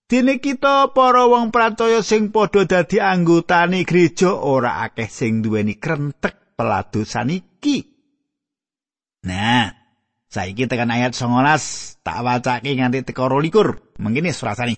Dene 0.09 0.41
kita 0.41 0.97
para 0.97 1.29
wong 1.29 1.53
percaya 1.53 2.01
sing 2.01 2.33
padha 2.33 2.65
dadi 2.65 2.97
anggotane 2.97 3.85
gereja 3.85 4.33
ora 4.33 4.81
akeh 4.89 5.11
sing 5.11 5.45
duweni 5.45 5.77
krentek 5.77 6.57
peladosan 6.57 7.29
iki. 7.29 7.85
Nah, 9.29 9.78
Saiki 10.29 10.69
tekan 10.69 10.93
ayat 10.93 11.17
19 11.17 12.05
tak 12.05 12.19
wacake 12.21 12.77
nganti 12.77 13.01
teka 13.01 13.33
22. 13.33 13.97
Mengkene 13.97 14.29
surasane. 14.37 14.77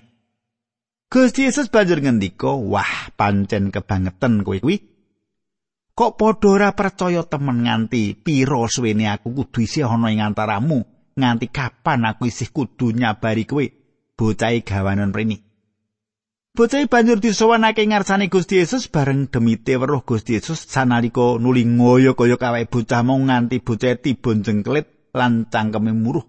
Gusti 1.10 1.42
Yesus 1.42 1.66
banjur 1.74 1.98
ngendika, 1.98 2.54
"Wah, 2.54 3.10
pancen 3.18 3.74
kebangetan 3.74 4.46
kowe 4.46 4.62
kuwi. 4.62 4.78
Kok 5.90 6.14
padha 6.14 6.48
ora 6.54 6.70
percaya 6.70 7.26
temen 7.26 7.66
nganti 7.66 8.14
pira 8.14 8.62
suwene 8.70 9.10
aku 9.10 9.34
kudu 9.34 9.66
isih 9.66 9.90
ana 9.90 10.14
ing 10.14 10.22
antaramu? 10.22 10.86
Nganti 11.18 11.50
kapan 11.50 12.06
aku 12.06 12.30
isih 12.30 12.54
kudu 12.54 12.94
nyabari 12.94 13.42
kowe? 13.42 13.66
Bocah 14.14 14.54
gawanan 14.62 15.10
rene." 15.10 15.42
Bocah 16.54 16.86
banjur 16.86 17.18
disowanake 17.18 17.82
ngarsane 17.90 18.30
Gusti 18.30 18.62
Yesus 18.62 18.86
bareng 18.86 19.26
demite 19.26 19.74
weruh 19.74 20.06
Gusti 20.06 20.38
Yesus 20.38 20.62
sanalika 20.62 21.42
nuli 21.42 21.66
ngoyo-koyo 21.66 22.38
kawake 22.38 22.70
bocah 22.70 23.02
mau 23.02 23.18
nganti 23.18 23.58
bocah 23.58 23.98
tiba 23.98 24.30
jengklit 24.38 24.99
lan 25.14 25.46
cangkeme 25.50 25.92
muruh. 25.94 26.26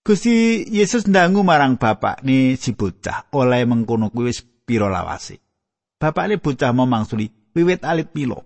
Gusti 0.00 0.64
Yesus 0.66 1.04
ndangu 1.06 1.44
marang 1.44 1.76
bapak 1.76 2.24
ni 2.24 2.56
si 2.56 2.72
bocah 2.72 3.28
oleh 3.36 3.68
mengkono 3.68 4.08
kuwi 4.08 4.32
wis 4.32 4.40
pira 4.42 4.88
lawase. 4.88 5.38
Bapak 6.00 6.24
ni 6.26 6.40
bocah 6.40 6.72
mau 6.72 6.88
mangsuli 6.88 7.28
wiwit 7.52 7.84
alit 7.84 8.08
pilo. 8.10 8.42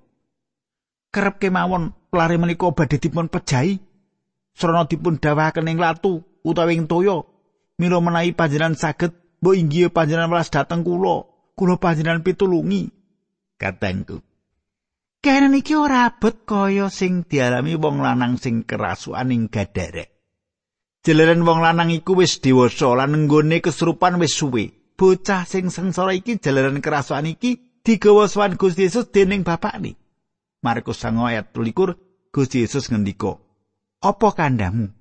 Kerep 1.14 1.38
kemawon 1.38 1.94
lare 2.10 2.36
menika 2.36 2.74
badhe 2.74 2.98
dipun 2.98 3.30
pejahi. 3.30 3.94
srana 4.54 4.86
dipun 4.86 5.18
dawuhaken 5.18 5.66
ing 5.66 5.78
latu 5.82 6.22
utawi 6.46 6.78
ing 6.78 6.86
toya 6.86 7.26
mila 7.76 7.98
menawi 7.98 8.30
panjenengan 8.30 8.78
saged 8.78 9.12
mbok 9.42 9.58
inggih 9.58 9.90
panjenengan 9.90 10.30
welas 10.30 10.48
dhateng 10.48 10.86
kula 10.86 11.26
kula 11.58 11.74
panjenengan 11.76 12.22
pitulungi 12.22 12.94
katengku 13.58 14.22
Kenen 15.24 15.56
iki 15.56 15.72
ora 15.72 16.04
abot 16.12 16.44
kaya 16.44 16.92
sing 16.92 17.24
dialami 17.24 17.80
wong 17.80 18.04
lanang 18.04 18.36
sing 18.36 18.60
kerasukan 18.60 19.32
ing 19.32 19.48
gadare. 19.48 20.12
Jeleran 21.00 21.48
wong 21.48 21.64
lanang 21.64 21.88
iku 21.96 22.20
wis 22.20 22.44
dewasa 22.44 22.92
lan 22.92 23.24
nggone 23.24 23.64
kesurupan 23.64 24.20
wis 24.20 24.36
suwe. 24.36 24.92
Bocah 25.00 25.48
sing 25.48 25.72
sengsara 25.72 26.12
iki 26.12 26.36
jeleran 26.36 26.84
kerasukan 26.84 27.24
iki 27.24 27.80
digawa 27.80 28.28
sowan 28.28 28.60
Gusti 28.60 28.84
Yesus 28.84 29.08
dening 29.08 29.48
bapakne. 29.48 29.96
Markus 30.60 31.00
9 31.00 31.16
ayat 31.24 31.56
23 31.56 31.96
Gusti 32.28 32.60
Yesus 32.60 32.92
ngendika, 32.92 33.40
"Apa 34.04 34.28
kandamu? 34.36 34.92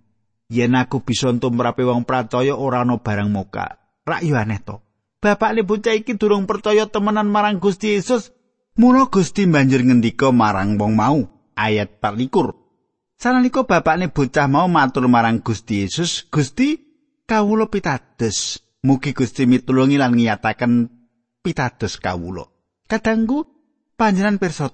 Yen 0.47 0.79
aku 0.79 1.03
bisa 1.03 1.35
tumrape 1.35 1.83
wong 1.83 2.07
percaya 2.07 2.55
ora 2.55 2.87
ana 2.87 2.95
barang 2.95 3.27
moka." 3.27 3.75
Rak 4.07 4.23
yo 4.23 4.39
aneh 4.39 4.63
to. 4.63 4.79
Bapakne 5.19 5.67
bocah 5.67 5.91
iki 5.91 6.15
durung 6.15 6.47
percaya 6.47 6.87
temenan 6.87 7.27
marang 7.27 7.59
Gusti 7.59 7.99
Yesus 7.99 8.31
Mula 8.73 9.05
Gusti 9.05 9.45
banjur 9.45 9.85
ngendika 9.85 10.33
marang 10.33 10.81
wong 10.81 10.97
mau 10.97 11.21
ayat 11.53 12.01
24. 12.01 13.21
Sanalika 13.21 13.69
bapakne 13.69 14.09
bocah 14.09 14.49
mau 14.49 14.65
matur 14.65 15.05
marang 15.05 15.45
Gusti 15.45 15.85
Yesus, 15.85 16.25
"Gusti, 16.33 16.81
kawula 17.29 17.69
pitados. 17.69 18.65
Mugi 18.81 19.13
Gusti 19.13 19.45
mitulungi 19.45 20.01
lan 20.01 20.17
ngiyataken 20.17 20.89
pitados 21.45 22.01
kawula." 22.01 22.49
Kadangku 22.89 23.45
panjenengan 23.93 24.41
pirsa 24.41 24.73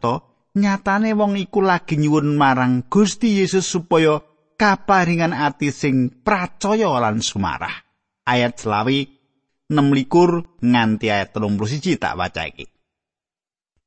nyatane 0.56 1.12
wong 1.12 1.36
iku 1.36 1.60
lagi 1.60 2.00
nyuwun 2.00 2.40
marang 2.40 2.88
Gusti 2.88 3.44
Yesus 3.44 3.68
supaya 3.68 4.24
kaparingan 4.56 5.36
ati 5.36 5.76
sing 5.76 6.24
pracaya 6.24 6.88
lan 7.04 7.20
sumarah. 7.20 7.76
Ayat 8.24 8.64
selawi 8.64 9.12
6 9.68 10.64
nganti 10.64 11.12
ayat 11.12 11.36
31 11.36 12.00
tak 12.00 12.16
waca 12.16 12.48
iki. 12.48 12.79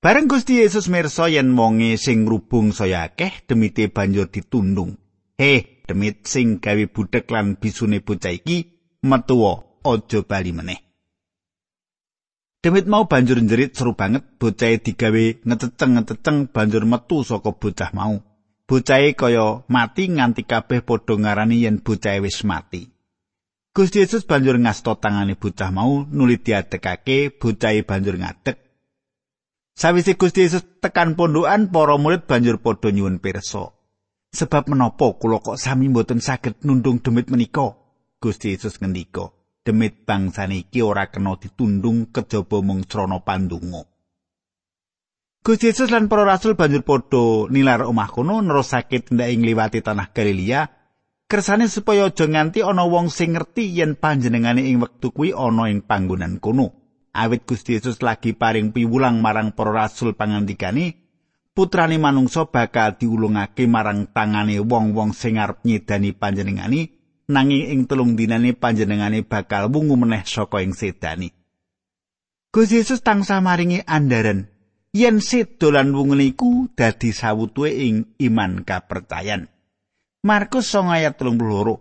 Bareng 0.02 0.26
Gusti 0.26 0.58
Yesus 0.58 0.90
mirsa 0.90 1.30
yen 1.30 1.54
wonge 1.54 1.94
sing 1.94 2.26
rubung 2.26 2.74
saya 2.74 3.06
akeh 3.06 3.46
demite 3.46 3.86
banjur 3.86 4.26
ditundung. 4.26 4.98
He, 5.38 5.78
demit 5.86 6.26
sing 6.26 6.58
gawe 6.58 6.90
budhek 6.90 7.30
lan 7.30 7.54
bisune 7.54 8.02
bocah 8.02 8.34
iki 8.34 8.82
metuwa 9.06 9.62
aja 9.86 10.26
bali 10.26 10.50
meneh. 10.50 10.82
Demit 12.66 12.90
mau 12.90 13.06
banjur 13.06 13.38
njerit 13.38 13.78
seru 13.78 13.94
banget 13.94 14.26
bocah 14.42 14.74
digawe 14.74 15.46
ngececeng-ngececeng 15.46 16.50
banjur 16.50 16.82
metu 16.82 17.22
saka 17.22 17.54
bocah 17.54 17.94
mau. 17.94 18.18
Bocahe 18.66 19.14
kaya 19.14 19.62
mati 19.70 20.10
nganti 20.10 20.42
kabeh 20.42 20.82
padha 20.82 21.14
ngarani 21.14 21.62
yen 21.62 21.78
bocah 21.78 22.18
wis 22.18 22.42
mati. 22.42 22.90
Gusti 23.70 24.02
Yesus 24.02 24.26
banjur 24.26 24.58
ngasto 24.58 24.98
tangane 24.98 25.38
bocah 25.38 25.70
mau 25.70 26.02
nuli 26.10 26.42
diadekake 26.42 27.38
bocahe 27.38 27.86
banjur 27.86 28.18
ngadek 28.18 28.61
Sawise 29.72 30.20
Gusti 30.20 30.44
Yesus 30.44 30.62
tekan 30.84 31.16
pondokan, 31.16 31.72
para 31.72 31.96
murid 31.96 32.28
banjur 32.28 32.60
padha 32.60 32.92
nyuwun 32.92 33.24
pirsa. 33.24 33.72
Sebab 34.32 34.68
menapa 34.68 35.16
kula 35.16 35.40
kok 35.44 35.60
sami 35.60 35.92
mboten 35.92 36.20
saged 36.20 36.64
nundung 36.64 37.00
demit 37.00 37.28
menika? 37.28 37.76
Gusti 38.20 38.52
Yesus 38.52 38.80
ngendika, 38.80 39.32
demit 39.64 40.04
bangsane 40.08 40.64
iki 40.64 40.80
ora 40.80 41.08
kena 41.08 41.36
ditundung 41.36 42.12
kejaba 42.12 42.60
mung 42.64 42.84
srana 42.84 43.20
pandonga. 43.24 43.84
Gusti 45.42 45.72
Yesus 45.72 45.90
lan 45.90 46.06
para 46.06 46.22
rasul 46.22 46.54
banjur 46.54 46.86
padha 46.86 47.50
nilar 47.50 47.82
omah 47.88 48.08
kono 48.12 48.40
nerusake 48.44 49.02
tindak 49.02 49.32
ing 49.32 49.42
liwati 49.42 49.82
tanah 49.82 50.14
Galilea. 50.14 50.68
Kersane 51.26 51.64
supaya 51.64 52.12
aja 52.12 52.28
nganti 52.28 52.60
ana 52.60 52.84
wong 52.84 53.08
sing 53.08 53.32
ngerti 53.32 53.72
yen 53.72 53.96
panjenengane 53.96 54.68
ing 54.68 54.84
wektu 54.84 55.16
kuwi 55.16 55.32
ana 55.32 55.72
ing 55.72 55.80
panggonan 55.80 56.36
kono. 56.38 56.81
Awit 57.12 57.44
Gusti 57.44 57.76
Yesus 57.76 58.00
lagi 58.00 58.32
paring 58.32 58.72
piwulang 58.72 59.20
marang 59.20 59.52
para 59.52 59.72
rasul 59.72 60.16
pangandikane 60.16 60.96
putrane 61.52 62.00
manungsa 62.00 62.48
bakal 62.48 62.96
diulungake 62.96 63.68
marang 63.68 64.08
tangane 64.10 64.60
wong-wong 64.60 65.12
sing 65.12 65.36
arep 65.36 65.60
nyedani 65.68 66.16
panjenengani 66.16 66.80
nanging 67.28 67.72
ing 67.72 67.80
telung 67.84 68.16
dinane 68.16 68.56
panjenengane 68.56 69.22
bakal 69.22 69.68
wungu 69.68 69.94
meneh 70.00 70.24
saka 70.24 70.64
ing 70.64 70.72
sedani 70.72 71.28
Gusti 72.52 72.80
Yesus 72.80 73.00
tansah 73.00 73.40
maringi 73.40 73.80
andaran 73.84 74.52
yen 74.92 75.24
sedolan 75.24 75.96
wungune 75.96 76.28
iku 76.28 76.68
dadi 76.76 77.16
sawutuhe 77.16 77.88
ing 77.88 78.12
iman 78.20 78.60
kapercayan. 78.60 79.48
Markus 80.22 80.68
9 80.68 80.92
ayat 80.92 81.16
32 81.16 81.80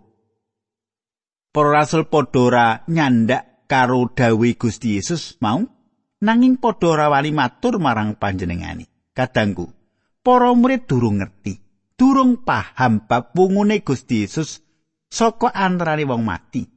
Para 1.52 1.68
rasul 1.68 2.08
padha 2.08 2.40
ora 2.40 2.66
nyandak 2.88 3.51
karo 3.72 4.12
dawuh 4.12 4.52
Gusti 4.60 5.00
Yesus 5.00 5.40
mau 5.40 5.64
nanging 6.20 6.60
padha 6.60 6.92
ora 6.92 7.06
wani 7.08 7.32
matur 7.32 7.80
marang 7.80 8.20
panjenengani. 8.20 8.84
Kadangku, 9.16 9.72
para 10.20 10.52
murid 10.52 10.84
durung 10.84 11.24
ngerti, 11.24 11.56
durung 11.96 12.44
paham 12.44 13.08
bab 13.08 13.32
wungune 13.32 13.80
Gusti 13.80 14.28
Yesus 14.28 14.60
saka 15.08 15.48
antarané 15.56 16.04
wong 16.04 16.20
mati. 16.20 16.68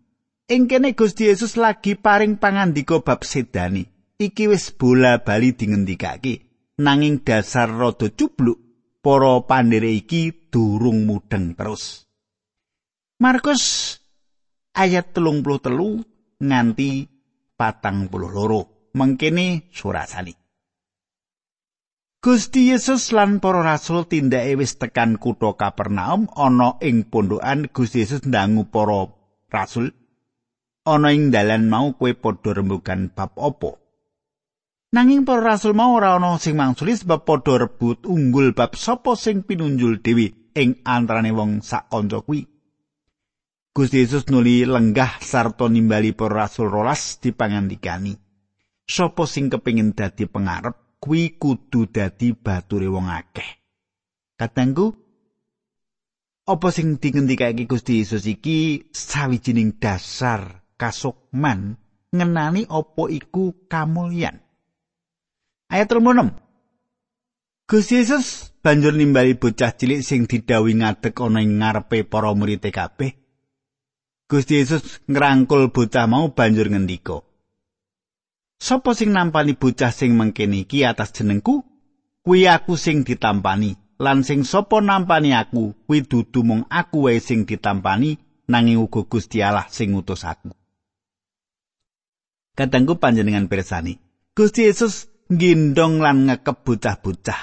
Ing 0.48 0.72
kene 0.72 0.96
Gusti 0.96 1.28
Yesus 1.28 1.60
lagi 1.60 2.00
paring 2.00 2.40
pangandika 2.40 3.04
bab 3.04 3.28
sedani. 3.28 3.84
Iki 4.16 4.48
wis 4.48 4.72
bola 4.72 5.20
bali 5.20 5.52
dingendikake. 5.52 6.48
Nanging 6.80 7.24
dasar 7.28 7.72
rada 7.72 8.08
cubluk, 8.12 8.60
para 9.04 9.44
pandhere 9.44 9.92
iki 9.92 10.48
durung 10.48 11.04
mudeng 11.04 11.56
terus. 11.56 12.08
Markus 13.20 13.96
ayat 14.76 15.12
telung 15.16 15.44
puluh 15.44 15.60
telu 15.60 16.04
nganti 16.42 17.08
patang 17.56 18.08
puluh 18.08 18.32
loro. 18.32 18.62
Mengkene 18.96 19.68
surasani 19.76 20.32
Gusti 22.24 22.72
Yesus 22.72 23.12
lan 23.12 23.44
para 23.44 23.60
rasul 23.60 24.08
tindake 24.08 24.56
wis 24.56 24.80
tekan 24.80 25.20
kutha 25.20 25.52
Kapernaum 25.60 26.32
ana 26.32 26.80
ing 26.80 27.04
pondokan 27.12 27.68
Gusti 27.68 28.08
Yesus 28.08 28.24
ndangu 28.24 28.72
para 28.72 29.12
rasul. 29.52 29.92
Ana 30.88 31.12
ing 31.12 31.28
dalan 31.28 31.68
mau 31.68 31.92
kue 32.00 32.16
padha 32.16 32.56
rembugan 32.56 33.12
bab 33.12 33.36
opo 33.36 33.84
nanging 34.96 35.28
para 35.28 35.44
rasul 35.44 35.76
mau 35.76 36.00
ora 36.00 36.16
ana 36.16 36.40
sing 36.40 36.56
mangsuli 36.56 36.96
sebab 36.96 37.28
padha 37.28 37.68
rebut 37.68 38.08
unggul 38.08 38.56
bab 38.56 38.80
sapa 38.80 39.20
sing 39.20 39.44
pinunjul 39.44 40.00
dewi 40.00 40.32
ing 40.56 40.80
antarane 40.88 41.36
wong 41.36 41.60
sak 41.60 41.92
kanca 41.92 42.24
kuwi 42.24 42.48
Gusti 43.76 44.00
Yesus 44.00 44.32
nuli 44.32 44.64
lenggah 44.64 45.20
sarta 45.20 45.68
nimbali 45.68 46.16
para 46.16 46.48
rasul 46.48 46.72
rolas 46.72 47.20
dipangandikani. 47.20 48.16
Sopo 48.88 49.28
sing 49.28 49.52
kepingin 49.52 49.92
dadi 49.92 50.32
pengarep, 50.32 50.96
kuwi 51.04 51.36
kudu 51.36 51.92
dadi 51.92 52.32
bature 52.32 52.88
wong 52.88 53.12
akeh. 53.12 53.60
Katengku, 54.40 54.96
apa 56.48 56.68
sing 56.72 57.04
dingendikake 57.04 57.68
Gusti 57.68 58.00
Yesus 58.00 58.24
iki 58.32 58.88
sawijining 58.96 59.76
dasar 59.76 60.64
kasukman 60.80 61.76
ngenani 62.16 62.72
apa 62.72 63.04
iku 63.12 63.68
kamulyan. 63.68 64.40
Ayat 65.68 65.92
36. 65.92 66.32
Gusti 67.68 68.00
Yesus 68.00 68.56
banjur 68.64 68.96
nimbali 68.96 69.36
bocah 69.36 69.76
cilik 69.76 70.00
sing 70.00 70.32
didhawuhi 70.32 70.80
ngadeg 70.80 71.12
ana 71.20 71.44
ing 71.44 71.60
ngarepe 71.60 72.08
para 72.08 72.32
murid 72.32 72.64
kabeh. 72.64 73.25
Gusti 74.26 74.58
Yesus 74.58 75.06
ngrangkul 75.06 75.70
bocah 75.70 76.10
mau 76.10 76.34
banjur 76.34 76.74
ngendika. 76.74 77.22
Sopo 78.58 78.98
sing 78.98 79.14
nampani 79.14 79.54
bocah 79.54 79.94
sing 79.94 80.18
mengkene 80.18 80.66
iki 80.66 80.82
atas 80.82 81.14
jenengku? 81.14 81.62
Kuwi 82.26 82.50
aku 82.50 82.74
sing 82.74 83.06
ditampani. 83.06 83.78
Lan 84.02 84.26
sing 84.26 84.42
sapa 84.44 84.82
nampani 84.82 85.32
aku, 85.38 85.78
kuwi 85.86 86.04
dudu 86.04 86.42
mung 86.42 86.66
aku 86.68 87.08
wae 87.08 87.22
sing 87.22 87.46
ditampani, 87.46 88.18
nanging 88.50 88.82
uga 88.82 89.06
Gusti 89.08 89.40
Allah 89.46 89.70
sing 89.72 89.94
ngutus 89.94 90.26
aku. 90.26 90.52
Kadangku 92.58 93.00
panjenengan 93.00 93.48
pirsani, 93.48 94.02
Gusti 94.36 94.68
Yesus 94.68 95.08
nggendong 95.32 96.04
lan 96.04 96.28
ngekep 96.28 96.66
bocah-bocah. 96.66 97.42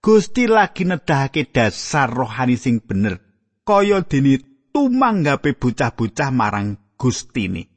Gusti 0.00 0.48
lagi 0.48 0.88
nedahake 0.88 1.52
dasar 1.52 2.08
rohani 2.08 2.56
sing 2.56 2.80
bener, 2.80 3.20
kaya 3.68 4.00
dene 4.00 4.49
tumanggape 4.80 5.60
bocah-bocah 5.60 6.32
marang 6.32 6.96
Gustine. 6.96 7.68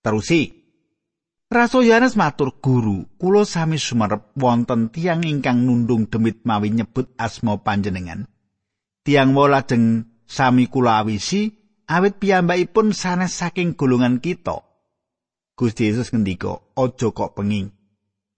Terusi 0.00 0.48
Rasul 1.52 1.92
Yohanes 1.92 2.16
matur 2.16 2.56
guru, 2.64 3.04
kula 3.20 3.44
sami 3.44 3.76
sumerep 3.76 4.32
wonten 4.40 4.88
tiang 4.88 5.20
ingkang 5.20 5.68
nundung 5.68 6.08
demit 6.08 6.42
mawi 6.48 6.72
nyebut 6.72 7.12
asma 7.20 7.60
panjenengan. 7.60 8.24
Tiang 9.04 9.36
wala 9.36 9.68
jeng 9.68 10.08
sami 10.24 10.66
kula 10.66 11.04
awisi, 11.04 11.52
awit 11.86 12.16
piyambakipun 12.18 12.96
sanes 12.96 13.36
saking 13.36 13.76
golongan 13.76 14.18
kita. 14.18 14.64
Gusti 15.60 15.92
Yesus 15.92 16.08
ngendika, 16.10 16.56
"Aja 16.72 17.12
kok 17.12 17.36
penging. 17.36 17.68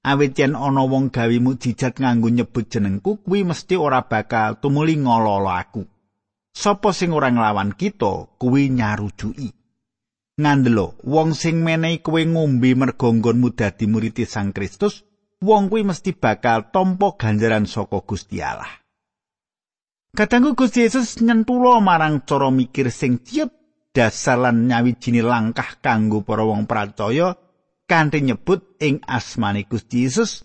Awit 0.04 0.34
yen 0.36 0.58
ana 0.58 0.84
wong 0.84 1.14
gawe 1.14 1.36
mukjizat 1.38 2.02
nganggo 2.02 2.28
nyebut 2.34 2.66
jenengku, 2.66 3.22
kuwi 3.22 3.46
mesti 3.46 3.78
ora 3.78 4.04
bakal 4.04 4.58
tumuli 4.58 4.98
ngololo 4.98 5.48
aku." 5.54 5.97
Sapa 6.58 6.90
sing 6.90 7.14
ora 7.14 7.30
nglawan 7.30 7.78
kita 7.78 8.34
kuwi 8.34 8.74
nyarujuki. 8.74 9.54
Ngandelo 10.38 10.98
wong 11.06 11.30
sing 11.34 11.62
menehi 11.62 12.02
kowe 12.02 12.18
ngombe 12.18 12.74
mergo 12.74 13.14
nggonmu 13.14 13.54
dadi 13.54 13.86
murid 13.86 14.18
Sang 14.26 14.50
Kristus 14.50 15.06
wong 15.38 15.70
kuwi 15.70 15.86
mesti 15.86 16.18
bakal 16.18 16.74
tampa 16.74 17.14
ganjaran 17.14 17.70
saka 17.70 18.02
Gusti 18.02 18.42
Allah. 18.42 18.70
Kadangku 20.10 20.58
Gusti 20.58 20.82
Yesus 20.82 21.22
nyentulo 21.22 21.78
marang 21.78 22.26
cara 22.26 22.50
mikir 22.50 22.90
sing 22.90 23.22
ciut 23.22 23.54
dasar 23.94 24.42
lan 24.42 24.66
nyawijine 24.66 25.22
langkah 25.22 25.78
kanggo 25.78 26.26
para 26.26 26.42
wong 26.42 26.66
percaya 26.66 27.38
kanthi 27.86 28.26
nyebut 28.26 28.78
ing 28.82 28.98
asmane 29.06 29.62
Gusti 29.70 30.10
Yesus. 30.10 30.42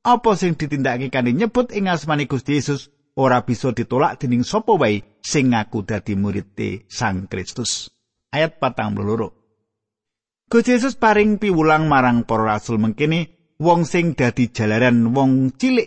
Apa 0.00 0.32
sing 0.40 0.56
ditindakake 0.56 1.12
kanthi 1.12 1.36
nyebut 1.36 1.68
ing 1.76 1.92
asmane 1.92 2.24
Gusti 2.24 2.56
Yesus 2.56 2.88
ora 3.20 3.44
bisa 3.44 3.76
ditolak 3.76 4.16
dening 4.16 4.40
sapa 4.40 4.72
wae 4.80 5.09
sing 5.20 5.52
ngaku 5.52 5.84
dadi 5.86 6.16
murid 6.16 6.56
Sang 6.88 7.28
Kristus. 7.30 7.92
Ayat 8.32 8.60
patang 8.60 8.96
loro. 8.96 9.40
Gusti 10.50 10.74
Yesus 10.74 10.98
paring 10.98 11.38
piwulang 11.38 11.86
marang 11.86 12.26
para 12.26 12.58
rasul 12.58 12.82
mengkene 12.82 13.54
wong 13.62 13.86
sing 13.86 14.18
dadi 14.18 14.50
jalaran 14.50 15.14
wong 15.14 15.54
cilik 15.54 15.86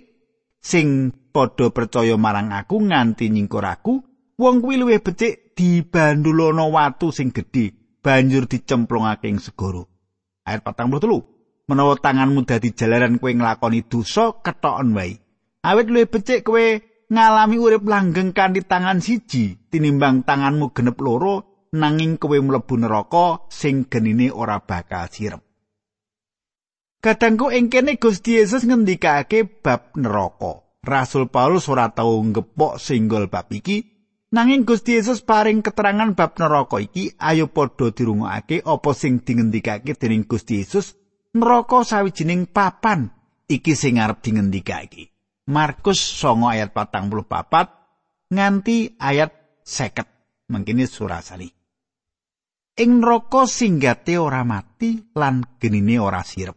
sing 0.63 1.11
padha 1.35 1.67
percaya 1.75 2.15
marang 2.15 2.55
aku 2.55 2.79
nganti 2.79 3.27
nyingkur 3.27 3.67
aku 3.67 3.99
wong 4.39 4.63
kuwi 4.63 4.79
luwih 4.79 5.03
becik 5.03 5.51
dibandulono 5.59 6.71
watu 6.71 7.11
sing 7.11 7.35
gedhe 7.35 7.75
banjur 7.99 8.47
dicemplungake 8.47 9.27
ing 9.27 9.43
segara. 9.43 9.83
Ayat 10.47 10.63
43. 10.63 11.67
Menawa 11.67 11.95
tanganmu 11.95 12.43
dadi 12.43 12.75
jalaran 12.75 13.19
kowe 13.19 13.31
nglakoni 13.31 13.87
dosa 13.87 14.35
ketokon 14.43 14.95
wae. 14.95 15.15
Awit 15.63 15.87
luwih 15.87 16.07
becik 16.11 16.43
kowe 16.43 16.59
ngalami 17.11 17.57
urip 17.59 17.83
langgeng 17.83 18.31
kanthi 18.31 18.63
tangan 18.63 19.03
siji 19.03 19.57
tinimbang 19.71 20.23
tanganmu 20.23 20.71
genep 20.71 20.99
loro 21.01 21.67
nanging 21.73 22.21
kowe 22.21 22.37
mlebu 22.37 22.75
neraka 22.77 23.49
sing 23.49 23.89
genine 23.89 24.29
ora 24.29 24.61
bakal 24.61 25.09
sirep. 25.09 25.41
Kadangku 27.03 27.51
ing 27.51 27.67
kene 27.67 27.99
Gusti 27.99 28.39
Yesus 28.39 28.63
ngendikake 28.63 29.43
bab 29.43 29.91
neraka. 29.99 30.63
Rasul 30.83 31.27
Paulus 31.27 31.67
ora 31.67 31.91
tau 31.91 32.19
ngepok 32.19 32.79
singgol 32.79 33.31
bab 33.31 33.47
iki 33.51 33.83
nanging 34.35 34.67
Gusti 34.67 34.99
Yesus 34.99 35.23
paring 35.23 35.63
keterangan 35.63 36.11
bab 36.15 36.35
neraka 36.39 36.79
iki 36.79 37.15
ayo 37.19 37.47
padha 37.51 37.91
dirungokake 37.91 38.63
apa 38.63 38.91
sing 38.91 39.23
dingendikake 39.23 39.95
dening 39.95 40.27
Gusti 40.27 40.63
Yesus 40.63 40.95
neraka 41.31 41.87
sawijining 41.87 42.51
papan 42.51 43.11
iki 43.47 43.75
sing 43.79 43.99
arep 43.99 44.19
dingendikake. 44.23 45.12
Markus 45.43 45.99
9 46.23 46.39
ayat 46.47 46.71
44 46.71 48.31
nganti 48.31 48.95
ayat 48.95 49.31
50 49.67 50.47
mangkene 50.47 50.87
surasani. 50.87 51.51
Ing 52.79 53.03
neraka 53.03 53.43
singgate 53.45 54.15
ora 54.17 54.47
mati 54.47 55.11
lan 55.13 55.43
genine 55.59 55.99
ora 55.99 56.23
sirep. 56.23 56.55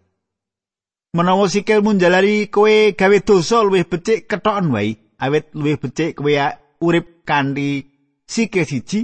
Menawa 1.19 1.51
sikil 1.51 1.83
munjalari 1.83 2.47
kowe 2.47 2.95
gawe 2.95 3.19
dosa 3.27 3.67
luwih 3.67 3.85
becik 3.91 4.31
ketokan 4.31 4.71
wae, 4.71 4.97
awet 5.19 5.51
luwih 5.53 5.77
becik 5.83 6.17
kowe 6.17 6.33
urip 6.81 7.27
kanthi 7.27 7.85
sikil 8.25 8.65
siji 8.65 9.01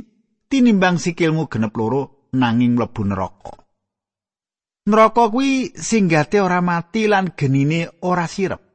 tinimbang 0.48 1.02
sikilmu 1.02 1.50
genep 1.50 1.74
loro 1.76 2.30
nanging 2.32 2.78
mlebu 2.78 3.02
neraka. 3.02 3.52
Neraka 4.86 5.30
kuwi 5.30 5.74
singgate 5.74 6.38
ora 6.40 6.62
mati 6.62 7.10
lan 7.10 7.34
genine 7.34 7.90
ora 8.06 8.30
sirep. 8.30 8.71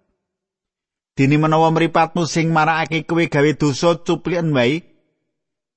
Dene 1.18 1.42
menawa 1.42 1.74
mripatmu 1.74 2.30
sing 2.30 2.54
marakake 2.54 3.10
kowe 3.10 3.26
gawe 3.26 3.52
dosa 3.58 3.98
cuplikan 4.06 4.54
wae, 4.54 4.86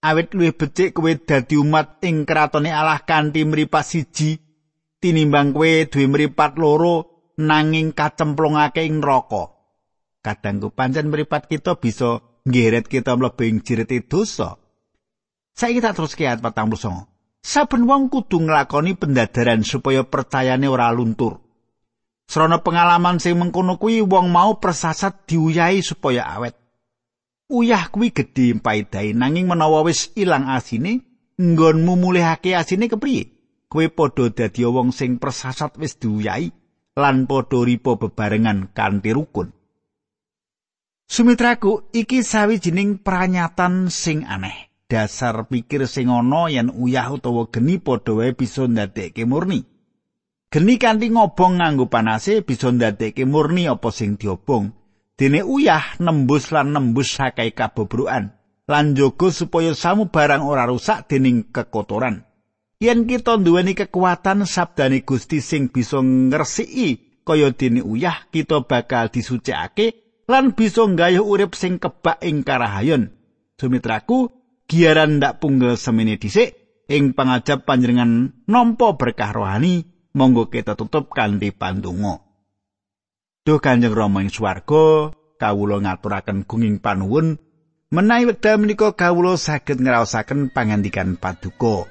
awit 0.04 0.36
luwih 0.36 0.52
becik 0.52 0.92
kowe 0.92 1.08
dadi 1.16 1.56
umat 1.56 2.04
ing 2.04 2.28
kratone 2.28 2.68
Allah 2.68 3.00
kanthi 3.08 3.48
mripat 3.48 3.88
siji 3.88 4.36
tinimbang 5.00 5.56
kowe 5.56 5.88
duwe 5.88 6.06
mripat 6.12 6.60
loro 6.60 7.08
nanging 7.40 7.96
kacemplungake 7.96 8.84
ing 8.84 9.00
neraka. 9.00 9.48
Kadangku 10.20 10.76
pancen 10.76 11.08
mripat 11.08 11.48
kita 11.48 11.80
bisa 11.80 12.20
nggeret 12.44 12.84
kita 12.84 13.16
mlebu 13.16 13.40
ing 13.48 13.64
jirete 13.64 14.04
dosa. 14.04 14.60
Saiki 15.56 15.80
tak 15.80 15.96
terus 15.96 16.12
ayat 16.20 16.44
49. 16.44 17.08
Saben 17.40 17.88
wong 17.88 18.12
kudu 18.12 18.44
nglakoni 18.44 18.92
pendadaran 19.00 19.64
supaya 19.64 20.04
percayane 20.04 20.68
ora 20.68 20.92
luntur. 20.92 21.40
Srana 22.30 22.62
pengalaman 22.62 23.18
sing 23.18 23.34
mengkono 23.42 23.74
kuwi 23.74 24.06
wong 24.06 24.30
mau 24.30 24.62
persasat 24.62 25.26
diuyahi 25.26 25.82
supaya 25.82 26.30
awet. 26.30 26.54
Uyah 27.50 27.90
kuwi 27.90 28.14
gedhe 28.14 28.54
paedahe 28.54 29.10
nanging 29.10 29.50
menawa 29.50 29.82
wis 29.82 30.14
ilang 30.14 30.46
asine, 30.46 31.02
nggonmu 31.42 31.98
mulihake 31.98 32.54
asine 32.54 32.86
kepriye? 32.86 33.34
Kowe 33.66 33.90
padha 33.90 34.30
dadi 34.30 34.62
wong 34.62 34.94
sing 34.94 35.18
persasat 35.18 35.74
wis 35.82 35.98
diuyahi 35.98 36.54
lan 36.94 37.26
padha 37.26 37.66
ripo 37.66 37.98
bebarengan 37.98 38.70
kanthi 38.70 39.10
rukun. 39.10 39.50
Sumitraku, 41.10 41.90
iki 41.90 42.22
sawijining 42.22 43.02
pranyatan 43.02 43.90
sing 43.90 44.22
aneh. 44.22 44.70
Dasar 44.86 45.50
pikir 45.50 45.90
sing 45.90 46.06
ana 46.06 46.46
yen 46.46 46.70
uyah 46.70 47.10
utawa 47.10 47.50
geni 47.50 47.82
padha 47.82 48.14
wae 48.14 48.30
bisa 48.38 48.70
ndadekke 48.70 49.26
murni. 49.26 49.69
Geni 50.50 50.82
kanthi 50.82 51.14
ngobong 51.14 51.62
nganggo 51.62 51.86
panase 51.86 52.42
bisa 52.42 52.74
ndadekke 52.74 53.22
murni 53.22 53.70
apa 53.70 53.94
sing 53.94 54.18
diobong. 54.18 54.74
Dene 55.14 55.46
uyah 55.46 56.02
nembus 56.02 56.50
lan 56.50 56.74
nembus 56.74 57.14
sakai 57.14 57.54
kabobrokan 57.54 58.34
lan 58.66 58.98
jaga 58.98 59.30
supaya 59.30 59.78
samu 59.78 60.10
barang 60.10 60.42
ora 60.42 60.66
rusak 60.66 61.06
dening 61.06 61.54
kekotoran. 61.54 62.26
Yen 62.82 63.06
kita 63.06 63.38
nduweni 63.38 63.78
kekuatan 63.78 64.42
sabdane 64.42 65.06
Gusti 65.06 65.38
sing 65.38 65.70
bisa 65.70 66.02
ngresiki 66.02 67.22
kaya 67.22 67.54
dene 67.54 67.86
uyah, 67.86 68.26
kita 68.34 68.66
bakal 68.66 69.06
disucikake 69.06 70.02
lan 70.26 70.58
bisa 70.58 70.82
nggayuh 70.82 71.30
urip 71.30 71.54
sing 71.54 71.78
kebak 71.78 72.18
ing 72.26 72.42
karahayon. 72.42 73.14
Sumitraku, 73.54 74.34
giaran 74.66 75.22
ndak 75.22 75.38
punggel 75.38 75.78
semene 75.78 76.18
dhisik 76.18 76.82
ing 76.90 77.14
pangajab 77.14 77.62
panjenengan 77.62 78.34
nampa 78.50 78.98
berkah 78.98 79.30
rohani 79.30 79.99
monggo 80.14 80.50
kita 80.50 80.74
tutup 80.74 81.10
kanthi 81.10 81.54
pandonga. 81.54 82.22
Duh 83.40 83.56
Kanjeng 83.56 83.96
Rama 83.96 84.20
ing 84.20 84.28
swarga, 84.28 85.16
kawula 85.40 85.80
ngaturaken 85.80 86.44
gunging 86.44 86.76
panuwun 86.78 87.40
menawi 87.88 88.28
wekdal 88.30 88.60
menika 88.60 88.92
kawula 88.92 89.40
saged 89.40 89.80
ngraosaken 89.80 90.52
pangandikan 90.52 91.16
paduka. 91.16 91.88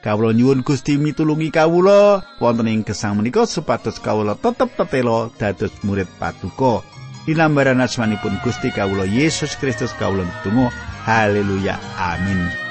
Kawula 0.00 0.32
nyuwun 0.32 0.64
Gusti 0.64 0.96
mitulungi 0.96 1.52
kawula 1.52 2.24
wonten 2.40 2.68
ing 2.72 2.84
gesang 2.84 3.16
menika 3.16 3.44
supados 3.44 4.00
kawula 4.00 4.36
tetep 4.36 4.72
tetelo 4.76 5.32
dados 5.36 5.72
murid 5.84 6.08
paduka. 6.20 6.84
Dinambaran 7.28 7.84
asmanipun 7.84 8.40
Gusti 8.40 8.72
kawula 8.72 9.04
Yesus 9.04 9.56
Kristus 9.60 9.92
kawula 9.96 10.24
tunggu. 10.40 10.72
Haleluya. 11.04 11.76
Amin. 11.96 12.69